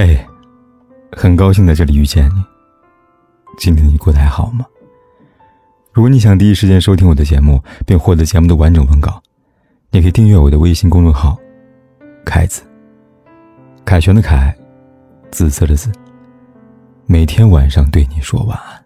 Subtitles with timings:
[0.00, 0.16] 嘿，
[1.10, 2.44] 很高兴在这里遇见你。
[3.58, 4.64] 今天你过得还好吗？
[5.92, 9.20] 如果你想第一时间收听我的节目，并获得节目的完整文稿，
[9.90, 11.36] 你可以订阅我的微信公众号
[12.24, 12.62] “凯子”。
[13.84, 14.56] 凯旋的凯，
[15.32, 15.90] 紫色的紫。
[17.06, 18.84] 每天晚上对你说晚安。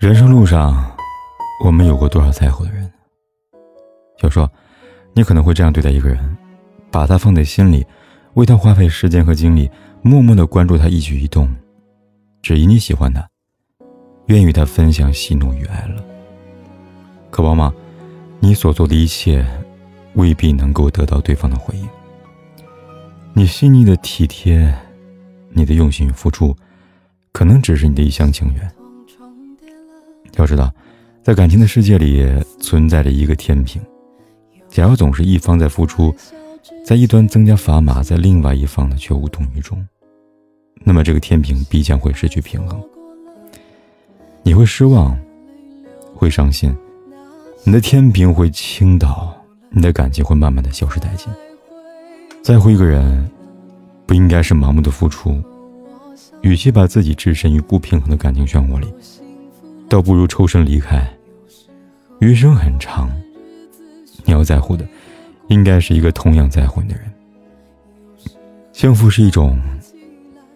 [0.00, 0.94] 人生路上，
[1.64, 2.92] 我们有过多少在乎的人？
[4.22, 4.46] 有时候，
[5.14, 6.36] 你可能会这样对待一个人。
[6.90, 7.86] 把他放在心里，
[8.34, 9.70] 为他花费时间和精力，
[10.02, 11.48] 默默的关注他一举一动，
[12.42, 13.26] 只因你喜欢他，
[14.26, 16.02] 愿与他分享喜怒与哀乐。
[17.30, 17.72] 可往往，
[18.40, 19.46] 你所做的一切，
[20.14, 21.88] 未必能够得到对方的回应。
[23.32, 24.74] 你细腻的体贴，
[25.50, 26.56] 你的用心与付出，
[27.32, 28.70] 可能只是你的一厢情愿。
[30.36, 30.72] 要知道，
[31.22, 32.26] 在感情的世界里，
[32.58, 33.80] 存在着一个天平，
[34.68, 36.12] 假如总是一方在付出。
[36.84, 39.86] 在一端增加砝码，在另外一方呢却无动于衷，
[40.84, 42.82] 那么这个天平必将会失去平衡。
[44.42, 45.18] 你会失望，
[46.14, 46.74] 会伤心，
[47.64, 49.34] 你的天平会倾倒，
[49.70, 51.28] 你的感情会慢慢的消失殆尽。
[52.42, 53.30] 在乎一个人，
[54.06, 55.40] 不应该是盲目的付出，
[56.40, 58.92] 与其把自己置身于不平衡的感情漩涡里，
[59.88, 61.06] 倒不如抽身离开。
[62.20, 63.10] 余生很长，
[64.24, 64.86] 你要在乎的。
[65.50, 67.12] 应该是一个同样在乎你的人。
[68.72, 69.58] 幸福是一种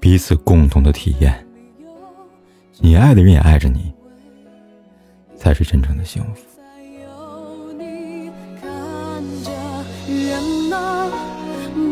[0.00, 1.47] 彼此共同的体验，
[2.78, 3.92] 你爱的人也爱着你，
[5.37, 6.41] 才是真正的幸福。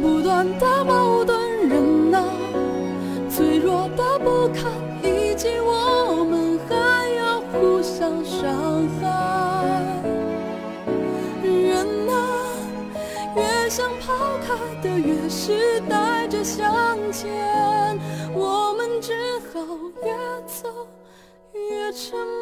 [0.01, 2.25] 不断的矛盾，人啊，
[3.29, 4.71] 脆弱的不堪，
[5.03, 9.32] 以及我们还要互相伤害。
[13.75, 14.13] 想抛
[14.47, 16.61] 开的越是带着向
[17.11, 17.99] 前，
[18.35, 19.15] 我们只
[19.49, 19.65] 好
[20.05, 20.13] 越
[20.47, 20.87] 走
[21.55, 22.42] 越沉默。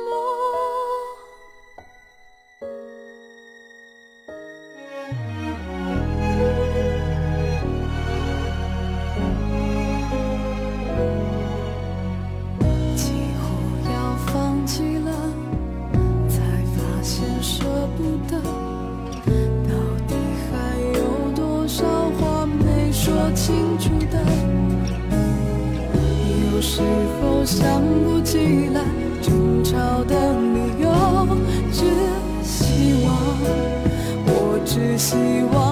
[26.61, 26.83] 有时
[27.23, 28.85] 候想不起来
[29.23, 30.15] 争吵的
[30.53, 30.91] 理由，
[31.73, 31.87] 只
[32.43, 33.17] 希望，
[34.27, 35.17] 我只希
[35.55, 35.70] 望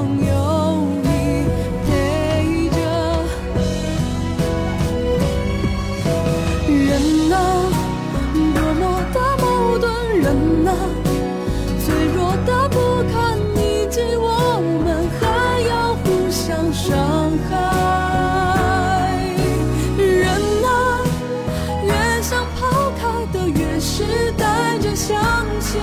[23.98, 25.19] 是带着向
[25.60, 25.82] 前，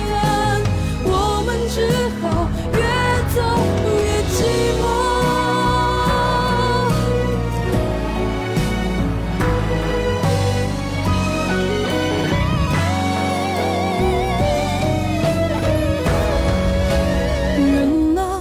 [1.04, 1.86] 我们只
[2.22, 2.80] 好越
[3.34, 3.36] 走
[3.84, 3.94] 越
[4.32, 4.34] 寂
[4.80, 4.82] 寞。
[17.58, 18.40] 人啊，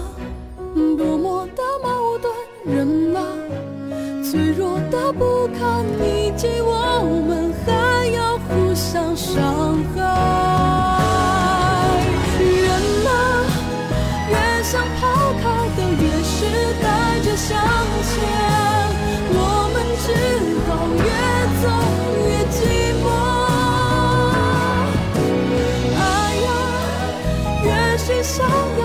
[0.98, 1.86] 多么的矛
[2.20, 2.26] 盾，
[2.74, 3.20] 人啊。
[4.32, 6.74] 脆弱的不堪一击我
[7.28, 7.70] 们还
[8.10, 10.02] 要互相伤害。
[12.42, 12.68] 人
[13.06, 13.10] 啊，
[14.32, 14.34] 越
[14.64, 15.06] 想抛
[15.44, 15.44] 开
[15.78, 16.34] 的越是
[16.82, 16.86] 带
[17.20, 17.54] 着向
[18.02, 18.14] 前，
[19.30, 19.40] 我
[19.72, 20.08] 们只
[20.66, 20.68] 好
[21.06, 21.06] 越
[21.62, 21.64] 走
[22.26, 22.58] 越寂
[23.04, 23.06] 寞。
[26.02, 26.02] 爱
[26.46, 26.48] 呀，
[27.64, 28.34] 越是想
[28.80, 28.85] 要